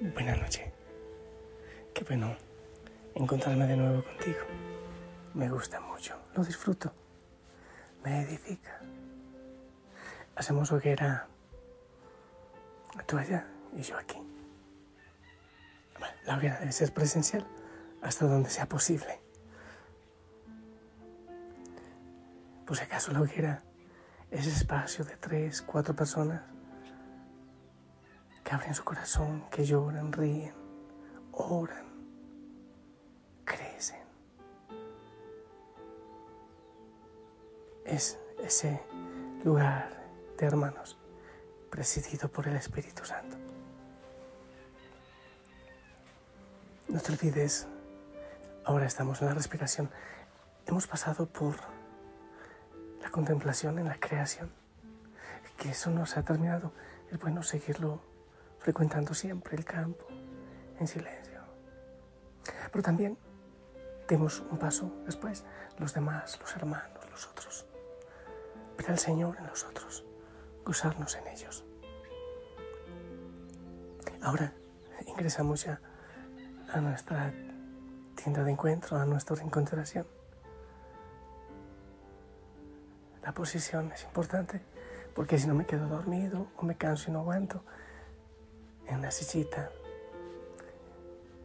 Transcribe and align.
Buenas 0.00 0.40
noches. 0.40 0.66
Qué 1.92 2.04
bueno 2.04 2.34
encontrarme 3.14 3.66
de 3.66 3.76
nuevo 3.76 4.02
contigo. 4.02 4.38
Me 5.34 5.50
gusta 5.50 5.78
mucho, 5.78 6.16
lo 6.34 6.42
disfruto, 6.42 6.90
me 8.02 8.22
edifica. 8.22 8.80
Hacemos 10.36 10.72
hoguera 10.72 11.26
tú 13.06 13.18
allá 13.18 13.46
y 13.76 13.82
yo 13.82 13.98
aquí. 13.98 14.16
La 16.24 16.38
hoguera 16.38 16.58
debe 16.60 16.72
ser 16.72 16.94
presencial 16.94 17.46
hasta 18.00 18.26
donde 18.26 18.48
sea 18.48 18.66
posible. 18.66 19.20
Si 22.72 22.80
acaso 22.82 23.12
la 23.12 23.20
hoguera 23.20 23.62
es 24.30 24.46
espacio 24.46 25.04
de 25.04 25.16
tres, 25.16 25.60
cuatro 25.60 25.94
personas 25.94 26.40
que 28.50 28.56
abren 28.56 28.74
su 28.74 28.82
corazón, 28.82 29.44
que 29.48 29.64
lloran, 29.64 30.12
ríen, 30.12 30.52
oran, 31.30 31.86
crecen. 33.44 34.02
Es 37.84 38.18
ese 38.42 38.82
lugar 39.44 40.02
de 40.36 40.46
hermanos 40.46 40.98
presidido 41.70 42.28
por 42.28 42.48
el 42.48 42.56
Espíritu 42.56 43.04
Santo. 43.04 43.36
No 46.88 46.98
te 46.98 47.12
olvides, 47.12 47.68
ahora 48.64 48.86
estamos 48.86 49.22
en 49.22 49.28
la 49.28 49.34
respiración. 49.34 49.88
Hemos 50.66 50.88
pasado 50.88 51.26
por 51.26 51.54
la 53.00 53.12
contemplación 53.12 53.78
en 53.78 53.84
la 53.84 54.00
creación, 54.00 54.50
que 55.56 55.70
eso 55.70 55.90
nos 55.90 56.16
ha 56.16 56.24
terminado. 56.24 56.72
Es 57.12 57.20
bueno 57.20 57.44
seguirlo 57.44 58.09
frecuentando 58.60 59.14
siempre 59.14 59.56
el 59.56 59.64
campo 59.64 60.06
en 60.78 60.86
silencio. 60.86 61.40
Pero 62.70 62.82
también 62.82 63.18
demos 64.08 64.40
un 64.50 64.58
paso 64.58 64.92
después, 65.04 65.44
los 65.78 65.94
demás, 65.94 66.38
los 66.40 66.54
hermanos, 66.56 67.10
los 67.10 67.26
otros. 67.26 67.66
Ver 68.76 68.90
al 68.90 68.98
Señor 68.98 69.36
en 69.38 69.46
nosotros, 69.46 70.04
gozarnos 70.64 71.16
en 71.16 71.26
ellos. 71.28 71.64
Ahora 74.22 74.52
ingresamos 75.06 75.64
ya 75.64 75.80
a 76.72 76.80
nuestra 76.80 77.32
tienda 78.14 78.44
de 78.44 78.52
encuentro, 78.52 78.98
a 78.98 79.06
nuestra 79.06 79.42
encontración. 79.42 80.06
La 83.22 83.32
posición 83.32 83.92
es 83.92 84.04
importante 84.04 84.60
porque 85.14 85.38
si 85.38 85.46
no 85.46 85.54
me 85.54 85.66
quedo 85.66 85.88
dormido 85.88 86.48
o 86.56 86.64
me 86.64 86.76
canso 86.76 87.10
y 87.10 87.12
no 87.12 87.20
aguanto, 87.20 87.64
en 88.90 88.98
una 88.98 89.10
sillita, 89.10 89.70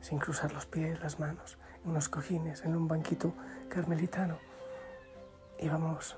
sin 0.01 0.17
cruzar 0.17 0.51
los 0.51 0.65
pies, 0.65 0.99
las 0.99 1.19
manos, 1.19 1.57
en 1.83 1.91
unos 1.91 2.09
cojines, 2.09 2.63
en 2.63 2.75
un 2.75 2.88
banquito 2.88 3.33
carmelitano. 3.69 4.39
Y 5.59 5.69
vamos, 5.69 6.17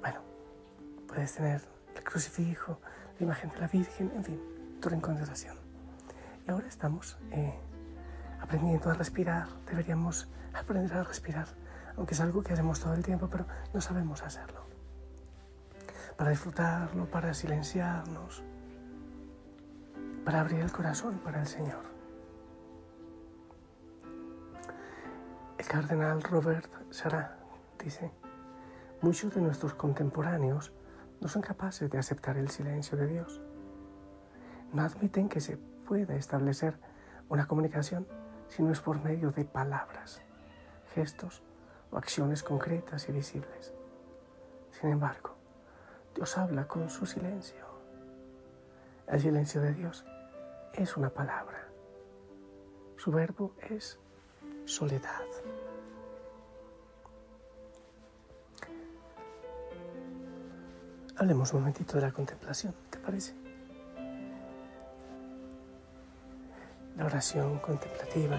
bueno, 0.00 0.20
puedes 1.06 1.34
tener 1.34 1.62
el 1.94 2.04
crucifijo, 2.04 2.80
la 3.18 3.24
imagen 3.26 3.50
de 3.50 3.58
la 3.58 3.68
Virgen, 3.68 4.12
en 4.16 4.24
fin, 4.24 4.40
tu 4.80 4.88
reencontración. 4.88 5.56
Y 6.46 6.50
ahora 6.50 6.66
estamos 6.66 7.16
eh, 7.30 7.54
aprendiendo 8.40 8.90
a 8.90 8.94
respirar. 8.94 9.48
Deberíamos 9.66 10.28
aprender 10.52 10.98
a 10.98 11.04
respirar, 11.04 11.46
aunque 11.96 12.14
es 12.14 12.20
algo 12.20 12.42
que 12.42 12.52
hacemos 12.52 12.80
todo 12.80 12.94
el 12.94 13.04
tiempo, 13.04 13.28
pero 13.30 13.46
no 13.72 13.80
sabemos 13.80 14.22
hacerlo. 14.22 14.66
Para 16.16 16.30
disfrutarlo, 16.30 17.06
para 17.10 17.34
silenciarnos, 17.34 18.42
para 20.26 20.40
abrir 20.40 20.58
el 20.58 20.72
corazón 20.72 21.20
para 21.20 21.40
el 21.40 21.46
Señor. 21.46 21.84
El 25.56 25.66
cardenal 25.68 26.20
Robert 26.20 26.68
Sarah 26.90 27.38
dice, 27.78 28.10
muchos 29.02 29.32
de 29.36 29.40
nuestros 29.40 29.74
contemporáneos 29.74 30.72
no 31.20 31.28
son 31.28 31.42
capaces 31.42 31.88
de 31.88 31.98
aceptar 31.98 32.36
el 32.38 32.50
silencio 32.50 32.98
de 32.98 33.06
Dios. 33.06 33.40
No 34.72 34.82
admiten 34.82 35.28
que 35.28 35.40
se 35.40 35.58
pueda 35.58 36.16
establecer 36.16 36.76
una 37.28 37.46
comunicación 37.46 38.08
si 38.48 38.64
no 38.64 38.72
es 38.72 38.80
por 38.80 39.00
medio 39.04 39.30
de 39.30 39.44
palabras, 39.44 40.22
gestos 40.92 41.44
o 41.92 41.98
acciones 41.98 42.42
concretas 42.42 43.08
y 43.08 43.12
visibles. 43.12 43.72
Sin 44.72 44.90
embargo, 44.90 45.36
Dios 46.16 46.36
habla 46.36 46.66
con 46.66 46.90
su 46.90 47.06
silencio. 47.06 47.64
El 49.06 49.20
silencio 49.20 49.60
de 49.60 49.72
Dios 49.72 50.04
es 50.76 50.96
una 50.96 51.10
palabra. 51.10 51.68
Su 52.96 53.10
verbo 53.10 53.52
es 53.70 53.98
soledad. 54.64 55.24
Hablemos 61.16 61.52
un 61.54 61.60
momentito 61.60 61.94
de 61.94 62.02
la 62.02 62.12
contemplación, 62.12 62.74
¿te 62.90 62.98
parece? 62.98 63.34
La 66.96 67.06
oración 67.06 67.58
contemplativa, 67.58 68.38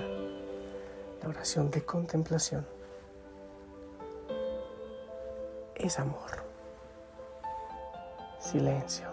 la 1.21 1.29
oración 1.29 1.71
de 1.71 1.83
contemplación, 1.83 2.67
es 5.75 5.99
amor, 5.99 6.43
silencio, 8.39 9.07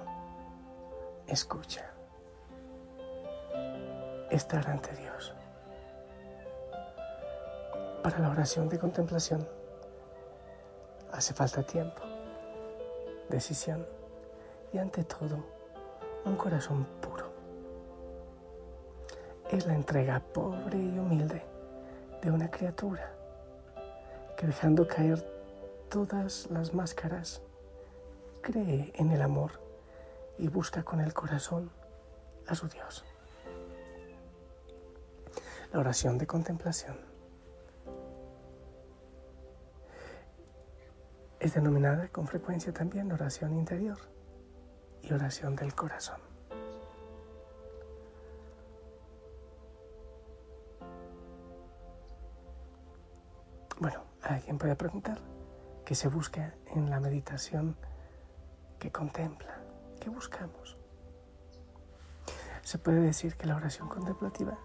escucha 1.27 1.94
estar 4.35 4.69
ante 4.69 4.95
Dios. 4.97 5.33
Para 8.03 8.19
la 8.19 8.31
oración 8.31 8.69
de 8.69 8.79
contemplación 8.79 9.47
hace 11.13 11.33
falta 11.33 11.63
tiempo, 11.63 12.03
decisión 13.29 13.87
y 14.73 14.79
ante 14.79 15.05
todo 15.05 15.39
un 16.25 16.37
corazón 16.37 16.85
puro. 17.01 17.33
Es 19.51 19.67
la 19.67 19.75
entrega 19.75 20.21
pobre 20.21 20.79
y 20.79 20.99
humilde 20.99 21.43
de 22.21 22.31
una 22.31 22.51
criatura 22.51 23.13
que 24.37 24.49
dejando 24.49 24.89
caer 24.89 25.25
todas 25.89 26.51
las 26.51 26.75
máscaras, 26.75 27.41
cree 28.43 28.93
en 28.97 29.13
el 29.13 29.23
amor 29.23 29.53
y 30.39 30.49
busca 30.49 30.83
con 30.83 31.01
el 31.01 31.15
corazón 31.15 31.71
a 32.49 32.55
su 32.57 32.67
Dios 32.69 33.05
la 35.75 35.81
oración 35.81 36.19
de 36.19 36.27
contemplación. 36.29 36.97
Es 41.41 41.53
denominada 41.53 42.07
con 42.11 42.29
frecuencia 42.29 42.73
también 42.73 43.11
oración 43.11 43.55
interior 43.55 43.99
y 45.03 45.13
oración 45.13 45.57
del 45.57 45.75
corazón. 45.75 46.21
Bueno, 53.81 54.05
alguien 54.23 54.59
puede 54.59 54.77
preguntar 54.77 55.19
qué 55.85 55.97
se 55.97 56.07
busca 56.07 56.55
en 56.67 56.89
la 56.89 57.01
meditación 57.01 57.77
que 58.79 58.93
contempla, 58.93 59.61
qué 60.01 60.09
buscamos. 60.09 60.79
Se 62.63 62.79
puede 62.79 63.01
decir 63.01 63.37
que 63.37 63.49
la 63.49 63.57
oración 63.57 63.89
contemplativa 63.89 64.57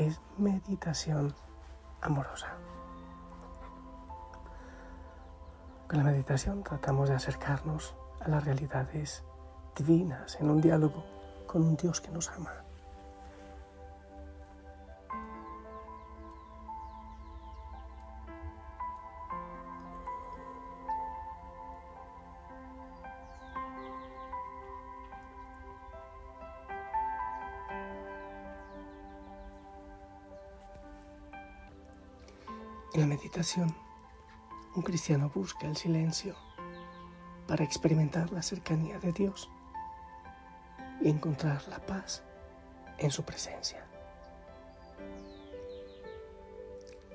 es 0.00 0.20
meditación 0.38 1.34
amorosa. 2.00 2.48
Con 5.88 5.98
la 5.98 6.04
meditación 6.04 6.62
tratamos 6.62 7.08
de 7.08 7.16
acercarnos 7.16 7.94
a 8.20 8.28
las 8.28 8.44
realidades 8.44 9.24
divinas 9.76 10.38
en 10.40 10.50
un 10.50 10.60
diálogo 10.60 11.04
con 11.46 11.62
un 11.62 11.76
Dios 11.76 12.00
que 12.00 12.10
nos 12.10 12.30
ama. 12.30 12.64
En 32.92 33.02
la 33.02 33.06
meditación, 33.06 33.72
un 34.74 34.82
cristiano 34.82 35.30
busca 35.32 35.68
el 35.68 35.76
silencio 35.76 36.34
para 37.46 37.62
experimentar 37.62 38.32
la 38.32 38.42
cercanía 38.42 38.98
de 38.98 39.12
Dios 39.12 39.48
y 41.00 41.08
encontrar 41.08 41.66
la 41.68 41.78
paz 41.78 42.24
en 42.98 43.12
su 43.12 43.22
presencia. 43.22 43.86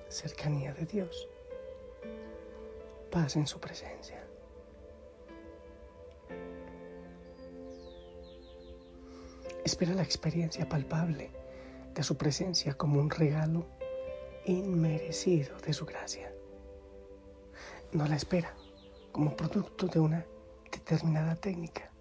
Cercanía 0.07 0.73
de 0.73 0.85
Dios, 0.85 1.27
paz 3.11 3.35
en 3.35 3.45
su 3.45 3.59
presencia. 3.59 4.25
Espera 9.65 9.93
la 9.93 10.03
experiencia 10.03 10.69
palpable 10.69 11.31
de 11.93 12.03
su 12.03 12.15
presencia 12.15 12.75
como 12.75 13.01
un 13.01 13.09
regalo 13.09 13.74
inmerecido 14.45 15.57
de 15.59 15.73
su 15.73 15.85
gracia. 15.85 16.31
No 17.91 18.05
la 18.07 18.15
espera 18.15 18.53
como 19.11 19.35
producto 19.35 19.87
de 19.87 19.99
una 19.99 20.25
determinada 20.71 21.35
técnica. 21.35 21.91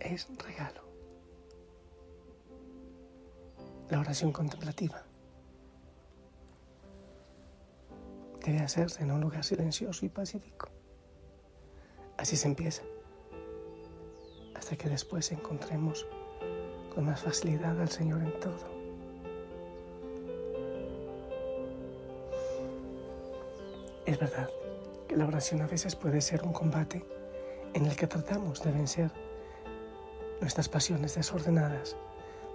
Es 0.00 0.28
regalo. 0.38 0.82
La 3.90 4.00
oración 4.00 4.32
contemplativa 4.32 5.04
debe 8.44 8.60
hacerse 8.60 9.02
en 9.02 9.10
un 9.10 9.20
lugar 9.20 9.44
silencioso 9.44 10.06
y 10.06 10.08
pacífico. 10.08 10.68
Así 12.16 12.36
se 12.36 12.48
empieza, 12.48 12.82
hasta 14.54 14.76
que 14.76 14.88
después 14.88 15.30
encontremos 15.32 16.06
con 16.94 17.04
más 17.04 17.22
facilidad 17.22 17.80
al 17.80 17.90
Señor 17.90 18.22
en 18.22 18.40
todo. 18.40 18.77
Es 24.08 24.18
verdad 24.18 24.48
que 25.06 25.16
la 25.16 25.26
oración 25.26 25.60
a 25.60 25.66
veces 25.66 25.94
puede 25.94 26.22
ser 26.22 26.42
un 26.42 26.54
combate 26.54 27.04
en 27.74 27.84
el 27.84 27.94
que 27.94 28.06
tratamos 28.06 28.62
de 28.62 28.72
vencer 28.72 29.10
nuestras 30.40 30.66
pasiones 30.70 31.14
desordenadas 31.14 31.94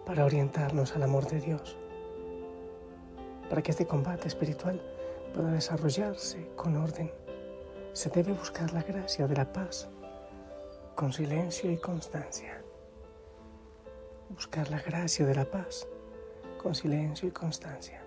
para 0.04 0.26
orientarnos 0.26 0.96
al 0.96 1.04
amor 1.04 1.28
de 1.28 1.40
Dios. 1.40 1.78
Para 3.52 3.62
que 3.62 3.70
este 3.70 3.86
combate 3.86 4.28
espiritual 4.28 4.82
pueda 5.32 5.52
desarrollarse 5.52 6.50
con 6.56 6.76
orden, 6.76 7.12
se 7.92 8.10
debe 8.10 8.34
buscar 8.34 8.74
la 8.74 8.82
gracia 8.82 9.28
de 9.28 9.36
la 9.36 9.54
paz 9.54 9.88
con 10.96 11.14
silencio 11.14 11.70
y 11.70 11.78
constancia. 11.78 12.64
Buscar 14.30 14.72
la 14.72 14.82
gracia 14.82 15.24
de 15.24 15.36
la 15.36 15.46
paz 15.46 15.88
con 16.58 16.74
silencio 16.74 17.28
y 17.28 17.32
constancia. 17.32 18.03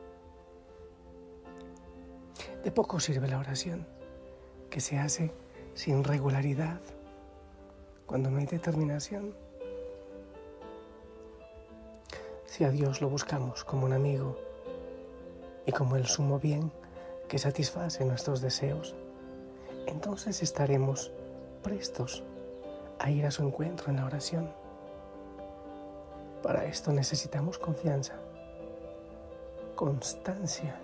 De 2.67 2.73
poco 2.73 2.99
sirve 2.99 3.29
la 3.29 3.39
oración, 3.39 3.87
que 4.71 4.81
se 4.81 4.99
hace 4.99 5.31
sin 5.75 6.03
regularidad, 6.03 6.81
cuando 8.07 8.29
no 8.29 8.39
hay 8.39 8.47
determinación. 8.47 9.37
Si 12.45 12.65
a 12.65 12.71
Dios 12.71 13.01
lo 13.01 13.09
buscamos 13.09 13.63
como 13.63 13.87
un 13.87 13.93
amigo 13.93 14.37
y 15.65 15.71
como 15.71 15.95
el 15.95 16.07
sumo 16.07 16.41
bien, 16.41 16.73
que 17.29 17.39
satisface 17.39 18.05
nuestros 18.05 18.41
deseos, 18.41 18.97
entonces 19.87 20.43
estaremos 20.43 21.13
prestos 21.63 22.25
a 22.99 23.13
ir 23.13 23.27
a 23.27 23.31
su 23.31 23.45
encuentro 23.45 23.91
en 23.91 23.99
la 23.99 24.07
oración. 24.07 24.51
Para 26.43 26.65
esto 26.65 26.91
necesitamos 26.91 27.59
confianza, 27.59 28.15
constancia 29.77 30.81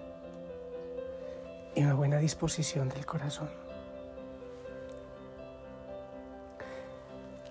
y 1.74 1.82
una 1.82 1.94
buena 1.94 2.19
disposición 2.19 2.88
del 2.88 3.06
corazón. 3.06 3.50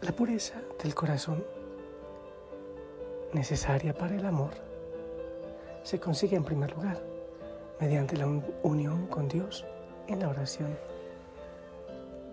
La 0.01 0.11
pureza 0.11 0.61
del 0.81 0.95
corazón, 0.95 1.43
necesaria 3.33 3.93
para 3.93 4.15
el 4.15 4.25
amor, 4.25 4.51
se 5.83 5.99
consigue 5.99 6.35
en 6.35 6.43
primer 6.43 6.71
lugar 6.75 7.01
mediante 7.79 8.17
la 8.17 8.27
unión 8.63 9.07
con 9.07 9.27
Dios 9.27 9.65
en 10.07 10.19
la 10.19 10.29
oración, 10.29 10.77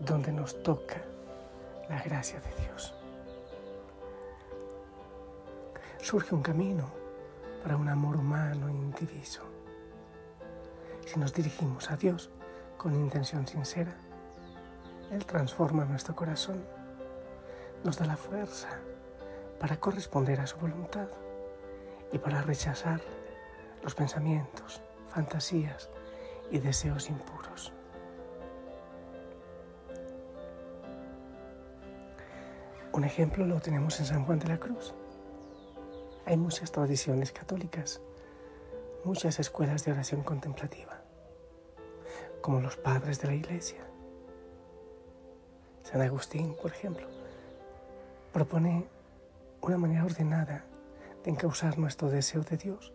donde 0.00 0.32
nos 0.32 0.62
toca 0.62 1.02
la 1.88 2.02
gracia 2.02 2.41
de 2.41 2.64
Dios. 2.64 2.94
Surge 6.00 6.34
un 6.34 6.43
camino 6.43 6.91
para 7.62 7.76
un 7.76 7.88
amor 7.88 8.17
humano 8.17 8.69
indiviso. 8.69 9.57
Si 11.08 11.19
nos 11.19 11.32
dirigimos 11.32 11.90
a 11.90 11.96
Dios 11.96 12.28
con 12.76 12.93
intención 12.93 13.46
sincera, 13.46 13.96
Él 15.10 15.25
transforma 15.25 15.87
nuestro 15.87 16.14
corazón, 16.14 16.62
nos 17.82 17.96
da 17.96 18.05
la 18.05 18.19
fuerza 18.19 18.69
para 19.58 19.81
corresponder 19.81 20.38
a 20.38 20.46
su 20.46 20.58
voluntad 20.58 21.08
y 22.12 22.19
para 22.19 22.43
rechazar 22.43 23.00
los 23.82 23.94
pensamientos, 23.94 24.82
fantasías 25.08 25.88
y 26.50 26.58
deseos 26.58 27.08
impuros. 27.08 27.72
Un 32.93 33.05
ejemplo 33.05 33.46
lo 33.46 33.60
tenemos 33.60 33.99
en 33.99 34.05
San 34.05 34.26
Juan 34.26 34.40
de 34.40 34.49
la 34.49 34.58
Cruz. 34.58 34.93
Hay 36.26 36.37
muchas 36.37 36.70
tradiciones 36.70 37.32
católicas, 37.32 38.02
muchas 39.05 39.40
escuelas 39.40 39.87
de 39.87 39.93
oración 39.93 40.22
contemplativa, 40.22 40.98
como 42.40 42.61
los 42.61 42.76
padres 42.76 43.20
de 43.20 43.29
la 43.29 43.35
Iglesia. 43.35 43.85
San 45.82 46.02
Agustín, 46.02 46.55
por 46.61 46.70
ejemplo, 46.70 47.06
propone 48.32 48.87
una 49.62 49.79
manera 49.79 50.05
ordenada 50.05 50.64
de 51.25 51.31
encauzar 51.31 51.79
nuestro 51.79 52.11
deseo 52.11 52.43
de 52.43 52.56
Dios 52.56 52.93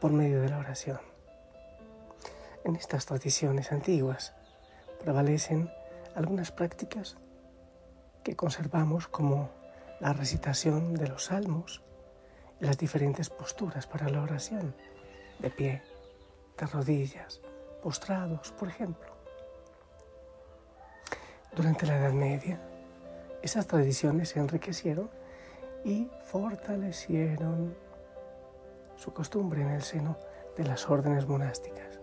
por 0.00 0.12
medio 0.12 0.40
de 0.40 0.48
la 0.48 0.58
oración. 0.58 1.00
En 2.64 2.76
estas 2.76 3.06
tradiciones 3.06 3.72
antiguas 3.72 4.34
prevalecen 5.00 5.70
algunas 6.14 6.50
prácticas 6.50 7.16
que 8.22 8.36
conservamos 8.36 9.06
como 9.06 9.50
la 10.00 10.12
recitación 10.12 10.94
de 10.94 11.08
los 11.08 11.26
salmos 11.26 11.82
y 12.60 12.64
las 12.64 12.78
diferentes 12.78 13.30
posturas 13.30 13.86
para 13.86 14.08
la 14.08 14.22
oración, 14.22 14.74
de 15.38 15.50
pie, 15.50 15.82
de 16.58 16.66
rodillas, 16.66 17.40
postrados, 17.84 18.50
por 18.52 18.68
ejemplo. 18.68 19.12
Durante 21.54 21.86
la 21.86 21.98
Edad 21.98 22.12
Media, 22.12 22.58
esas 23.42 23.66
tradiciones 23.66 24.30
se 24.30 24.40
enriquecieron 24.40 25.10
y 25.84 26.08
fortalecieron 26.24 27.76
su 28.96 29.12
costumbre 29.12 29.60
en 29.60 29.68
el 29.68 29.82
seno 29.82 30.16
de 30.56 30.64
las 30.64 30.88
órdenes 30.88 31.28
monásticas 31.28 31.94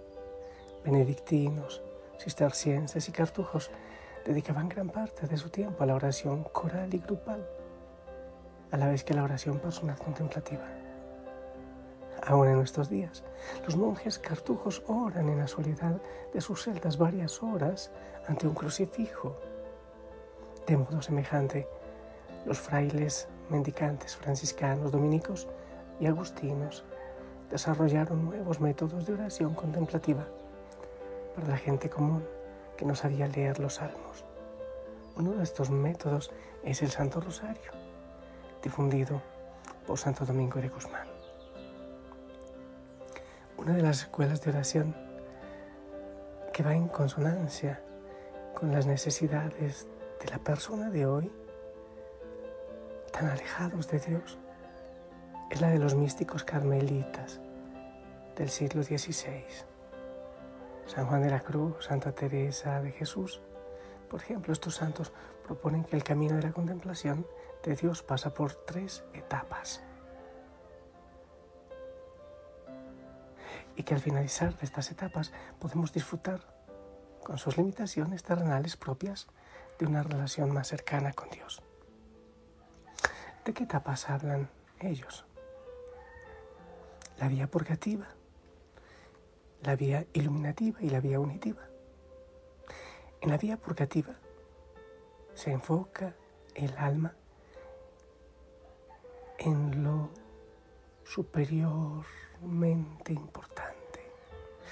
benedictinos, 0.83 1.81
cistercienses 2.19 3.07
y 3.07 3.11
cartujos 3.11 3.71
dedicaban 4.25 4.69
gran 4.69 4.89
parte 4.89 5.27
de 5.27 5.37
su 5.37 5.49
tiempo 5.49 5.83
a 5.83 5.85
la 5.85 5.95
oración 5.95 6.43
coral 6.43 6.93
y 6.93 6.99
grupal, 6.99 7.45
a 8.71 8.77
la 8.77 8.87
vez 8.87 9.03
que 9.03 9.13
la 9.13 9.23
oración 9.23 9.59
personal 9.59 9.97
contemplativa. 9.97 10.80
Aún 12.25 12.47
en 12.47 12.55
nuestros 12.55 12.89
días, 12.89 13.23
los 13.65 13.75
monjes 13.75 14.19
cartujos 14.19 14.83
oran 14.87 15.27
en 15.29 15.39
la 15.39 15.47
soledad 15.47 15.99
de 16.33 16.41
sus 16.41 16.63
celdas 16.63 16.97
varias 16.97 17.41
horas 17.41 17.91
ante 18.27 18.47
un 18.47 18.53
crucifijo. 18.53 19.35
De 20.67 20.77
modo 20.77 21.01
semejante, 21.01 21.67
los 22.45 22.59
frailes 22.59 23.27
mendicantes 23.49 24.15
franciscanos, 24.15 24.91
dominicos 24.91 25.47
y 25.99 26.05
agustinos 26.05 26.85
desarrollaron 27.49 28.23
nuevos 28.23 28.59
métodos 28.59 29.05
de 29.05 29.13
oración 29.13 29.53
contemplativa 29.53 30.25
para 31.35 31.47
la 31.47 31.57
gente 31.57 31.89
común 31.89 32.23
que 32.77 32.85
no 32.85 32.95
sabía 32.95 33.27
leer 33.27 33.59
los 33.59 33.75
salmos. 33.75 34.25
Uno 35.17 35.31
de 35.33 35.43
estos 35.43 35.69
métodos 35.69 36.31
es 36.63 36.81
el 36.81 36.89
Santo 36.89 37.19
Rosario, 37.19 37.71
difundido 38.63 39.21
por 39.85 39.97
Santo 39.97 40.25
Domingo 40.25 40.61
de 40.61 40.69
Guzmán. 40.69 41.10
Una 43.61 43.73
de 43.73 43.83
las 43.83 44.01
escuelas 44.01 44.41
de 44.41 44.49
oración 44.49 44.95
que 46.51 46.63
va 46.63 46.73
en 46.73 46.87
consonancia 46.87 47.79
con 48.55 48.71
las 48.71 48.87
necesidades 48.87 49.87
de 50.19 50.31
la 50.31 50.39
persona 50.39 50.89
de 50.89 51.05
hoy, 51.05 51.31
tan 53.11 53.29
alejados 53.29 53.87
de 53.87 53.99
Dios, 53.99 54.39
es 55.51 55.61
la 55.61 55.69
de 55.69 55.77
los 55.77 55.93
místicos 55.93 56.43
carmelitas 56.43 57.39
del 58.35 58.49
siglo 58.49 58.81
XVI. 58.81 59.45
San 60.87 61.05
Juan 61.05 61.21
de 61.21 61.29
la 61.29 61.41
Cruz, 61.41 61.85
Santa 61.85 62.13
Teresa 62.13 62.81
de 62.81 62.91
Jesús. 62.91 63.43
Por 64.09 64.21
ejemplo, 64.21 64.53
estos 64.53 64.73
santos 64.73 65.13
proponen 65.45 65.83
que 65.83 65.95
el 65.95 66.03
camino 66.03 66.35
de 66.35 66.41
la 66.41 66.51
contemplación 66.51 67.27
de 67.63 67.75
Dios 67.75 68.01
pasa 68.01 68.33
por 68.33 68.55
tres 68.55 69.03
etapas. 69.13 69.83
Y 73.75 73.83
que 73.83 73.93
al 73.93 74.01
finalizar 74.01 74.57
de 74.57 74.65
estas 74.65 74.91
etapas 74.91 75.31
podemos 75.59 75.93
disfrutar 75.93 76.41
con 77.23 77.37
sus 77.37 77.57
limitaciones 77.57 78.23
terrenales 78.23 78.77
propias 78.77 79.27
de 79.79 79.85
una 79.85 80.03
relación 80.03 80.51
más 80.51 80.67
cercana 80.67 81.13
con 81.13 81.29
Dios. 81.29 81.61
¿De 83.45 83.53
qué 83.53 83.63
etapas 83.63 84.09
hablan 84.09 84.49
ellos? 84.79 85.25
La 87.17 87.27
vía 87.27 87.47
purgativa 87.47 88.07
la 89.63 89.75
vía 89.75 90.05
iluminativa 90.13 90.81
y 90.81 90.89
la 90.89 90.99
vía 90.99 91.19
unitiva. 91.19 91.61
En 93.21 93.29
la 93.29 93.37
vía 93.37 93.57
purgativa 93.57 94.15
se 95.33 95.51
enfoca 95.51 96.15
el 96.55 96.75
alma 96.77 97.13
en 99.37 99.83
lo 99.83 100.09
superiormente 102.41 103.13
importante. 103.13 104.11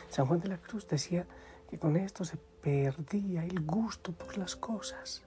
San 0.09 0.25
Juan 0.25 0.39
de 0.39 0.49
la 0.49 0.57
Cruz 0.57 0.88
decía 0.88 1.25
que 1.69 1.77
con 1.77 1.95
esto 1.97 2.25
se 2.25 2.38
perdía 2.38 3.43
el 3.43 3.61
gusto 3.61 4.11
por 4.11 4.38
las 4.38 4.55
cosas. 4.55 5.23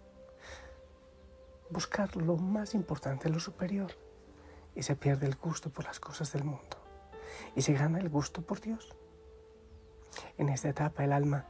Buscar 1.70 2.16
lo 2.16 2.36
más 2.36 2.74
importante, 2.74 3.28
lo 3.28 3.38
superior, 3.38 3.92
y 4.74 4.82
se 4.82 4.96
pierde 4.96 5.26
el 5.26 5.36
gusto 5.36 5.70
por 5.70 5.84
las 5.84 6.00
cosas 6.00 6.32
del 6.32 6.44
mundo. 6.44 6.76
Y 7.54 7.62
se 7.62 7.74
gana 7.74 7.98
el 8.00 8.08
gusto 8.08 8.42
por 8.42 8.60
Dios. 8.60 8.94
En 10.36 10.48
esta 10.48 10.68
etapa 10.68 11.04
el 11.04 11.12
alma 11.12 11.46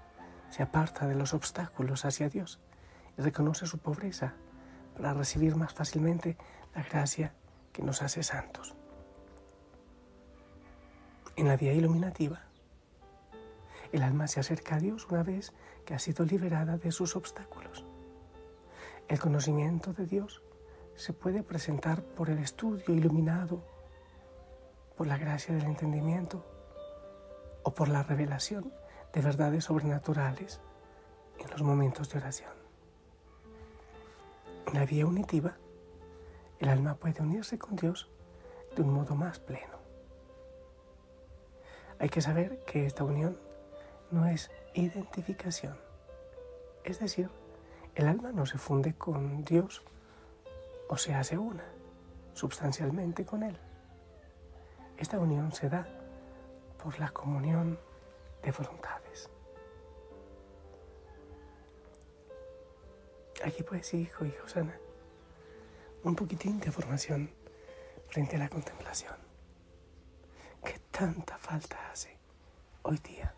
se 0.51 0.63
aparta 0.63 1.07
de 1.07 1.15
los 1.15 1.33
obstáculos 1.33 2.05
hacia 2.05 2.29
Dios 2.29 2.61
y 3.19 3.23
reconoce 3.23 3.67
su 3.67 3.79
pobreza 3.79 4.35
para 4.95 5.15
recibir 5.15 5.57
más 5.57 5.73
fácilmente 5.73 6.37
la 6.75 6.83
gracia 6.83 7.35
que 7.73 7.83
nos 7.83 8.03
hace 8.03 8.23
santos. 8.23 8.77
En 11.35 11.49
la 11.49 11.57
vía 11.57 11.73
iluminativa, 11.73 12.43
el 13.91 14.03
alma 14.03 14.27
se 14.27 14.41
acerca 14.41 14.77
a 14.77 14.79
Dios 14.79 15.07
una 15.11 15.23
vez 15.23 15.53
que 15.87 15.95
ha 15.95 15.99
sido 15.99 16.27
liberada 16.27 16.77
de 16.77 16.93
sus 16.93 17.17
obstáculos. 17.17 17.87
El 19.09 19.19
conocimiento 19.19 19.95
de 19.95 20.07
Dios 20.07 20.43
se 20.95 21.15
puede 21.15 21.43
presentar 21.43 22.03
por 22.03 22.29
el 22.29 22.39
estudio 22.39 22.95
iluminado, 22.95 23.65
por 24.97 25.07
la 25.07 25.17
gracia 25.17 25.55
del 25.55 25.65
entendimiento 25.65 26.45
o 27.63 27.73
por 27.75 27.89
la 27.89 28.03
revelación 28.03 28.71
de 29.15 29.21
verdades 29.23 29.65
sobrenaturales 29.65 30.61
en 31.39 31.51
los 31.51 31.63
momentos 31.63 32.11
de 32.11 32.19
oración. 32.19 32.53
En 34.67 34.75
la 34.75 34.85
vía 34.85 35.07
unitiva, 35.07 35.57
el 36.61 36.69
alma 36.69 36.95
puede 36.95 37.23
unirse 37.23 37.59
con 37.59 37.77
Dios 37.77 38.11
de 38.77 38.83
un 38.83 38.93
modo 38.93 39.15
más 39.15 39.39
pleno. 39.39 39.82
Hay 42.03 42.09
que 42.09 42.21
saber 42.21 42.59
que 42.65 42.85
esta 42.85 43.05
unión 43.05 43.39
no 44.11 44.27
es 44.27 44.51
identificación, 44.75 45.79
es 46.83 46.99
decir, 46.99 47.31
el 47.95 48.09
alma 48.09 48.33
no 48.33 48.45
se 48.45 48.59
funde 48.59 48.93
con 48.95 49.45
Dios 49.45 49.85
o 50.89 50.97
se 50.97 51.15
hace 51.15 51.39
una 51.39 51.63
sustancialmente 52.35 53.25
con 53.25 53.45
Él. 53.45 53.57
Esta 54.99 55.21
unión 55.21 55.53
se 55.53 55.69
da 55.69 55.87
por 56.83 56.99
la 56.99 57.13
comunión 57.13 57.79
de 58.43 58.51
voluntades. 58.51 59.31
Aquí 63.45 63.63
pues, 63.63 63.95
hijo 63.95 64.25
y 64.25 64.33
Josana, 64.33 64.77
un 66.03 66.17
poquitín 66.17 66.59
de 66.59 66.73
formación 66.73 67.31
frente 68.09 68.35
a 68.35 68.41
la 68.41 68.49
contemplación. 68.49 69.22
¿Qué 70.93 70.99
tanta 70.99 71.39
falta 71.39 71.79
hace 71.91 72.19
hoy 72.83 72.99
día? 72.99 73.35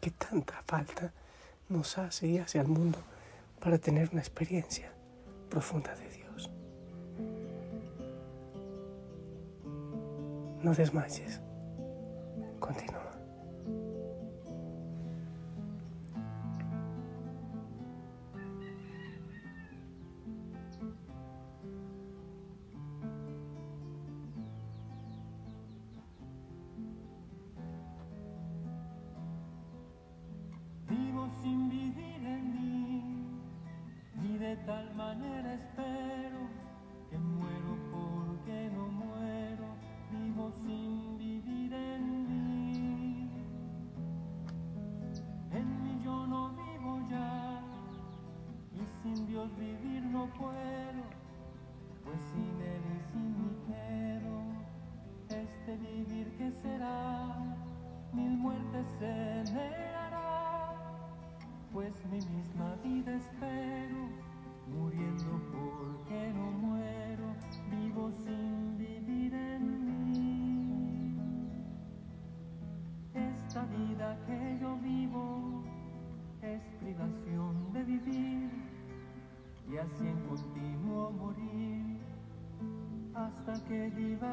¿Qué 0.00 0.10
tanta 0.10 0.62
falta 0.66 1.12
nos 1.68 1.98
hace 1.98 2.28
y 2.28 2.38
hace 2.38 2.58
al 2.58 2.66
mundo 2.66 2.98
para 3.60 3.76
tener 3.76 4.08
una 4.12 4.20
experiencia 4.20 4.90
profunda 5.50 5.94
de 5.94 6.08
Dios? 6.08 6.50
No 10.62 10.74
desmayes. 10.74 11.42
Continúa. 12.58 13.09
Tal 34.56 34.92
manera 34.94 35.54
espero 35.54 36.40
que 37.08 37.18
muero 37.18 37.76
porque 37.92 38.70
no 38.74 38.88
muero, 38.88 39.66
vivo 40.10 40.50
sin 40.52 41.18
vivir 41.18 41.72
en 41.72 42.28
mí. 42.28 43.30
En 45.52 45.82
mí 45.82 46.00
yo 46.04 46.26
no 46.26 46.50
vivo 46.50 47.00
ya 47.10 47.62
y 48.74 48.84
sin 49.02 49.26
Dios 49.26 49.56
vivir 49.56 50.02
no 50.04 50.26
puedo, 50.34 51.02
pues 52.04 52.20
sin 52.32 52.60
Él 52.60 52.82
y 52.96 53.12
sin 53.12 53.28
mí 53.38 53.56
quiero 53.66 54.34
este 55.28 55.76
vivir 55.76 56.36
que 56.36 56.50
será, 56.50 57.36
mil 58.12 58.36
muertes 58.36 58.86
se 58.98 59.40
pues 61.72 62.04
mi 62.06 62.18
misma 62.36 62.74
vida 62.82 63.14
espero 63.14 63.29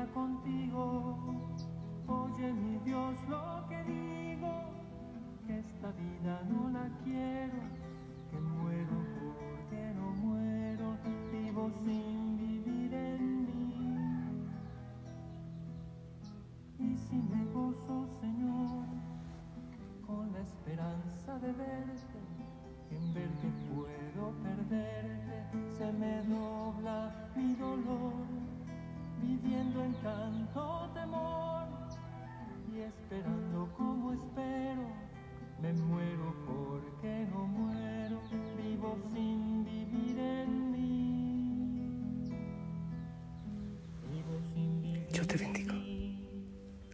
contigo. 0.05 1.17
Oye 2.07 2.53
mi 2.53 2.77
Dios 2.85 3.15
lo 3.27 3.65
que 3.67 3.83
digo, 3.83 4.51
que 5.45 5.59
esta 5.59 5.91
vida 5.91 6.41
no 6.49 6.69
la 6.69 6.89
quiero, 7.03 7.36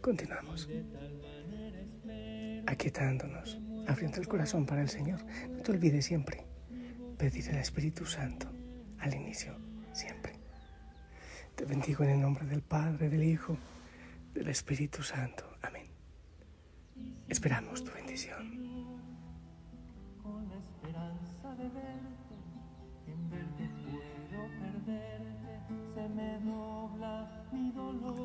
Continuamos. 0.04 0.68
Aquietándonos, 2.66 3.58
abriendo 3.88 4.20
el 4.20 4.28
corazón 4.28 4.66
para 4.66 4.82
el 4.82 4.90
Señor. 4.90 5.18
No 5.48 5.62
te 5.62 5.72
olvides 5.72 6.04
siempre 6.04 6.44
pedir 7.16 7.48
al 7.48 7.56
Espíritu 7.56 8.04
Santo 8.04 8.52
al 8.98 9.14
inicio, 9.14 9.56
siempre. 9.94 10.34
Te 11.54 11.64
bendigo 11.64 12.04
en 12.04 12.10
el 12.10 12.20
nombre 12.20 12.44
del 12.44 12.60
Padre, 12.60 13.08
del 13.08 13.24
Hijo, 13.24 13.56
del 14.34 14.48
Espíritu 14.48 15.02
Santo. 15.02 15.56
Amén. 15.62 15.86
Esperamos 17.26 17.82
tu 17.82 17.90
bendición. 17.90 18.44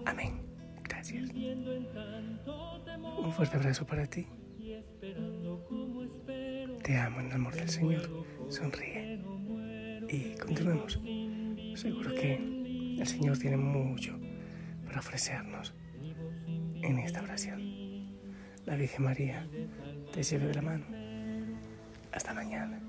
Amén. 0.05 0.48
Gracias. 0.99 1.31
Un 3.19 3.31
fuerte 3.31 3.55
abrazo 3.55 3.85
para 3.85 4.05
ti. 4.05 4.27
Te 6.83 6.97
amo 6.97 7.21
en 7.21 7.27
el 7.27 7.31
amor 7.31 7.55
del 7.55 7.69
Señor. 7.69 8.25
Sonríe. 8.49 9.21
Y 10.09 10.35
continuemos. 10.37 10.99
Seguro 11.75 12.13
que 12.13 12.97
el 12.99 13.07
Señor 13.07 13.37
tiene 13.37 13.55
mucho 13.55 14.19
para 14.85 14.99
ofrecernos 14.99 15.73
en 16.81 16.99
esta 16.99 17.21
oración. 17.21 17.61
La 18.65 18.75
Virgen 18.75 19.05
María 19.05 19.47
te 20.11 20.21
lleve 20.21 20.53
la 20.53 20.61
mano. 20.61 20.85
Hasta 22.11 22.33
mañana. 22.33 22.88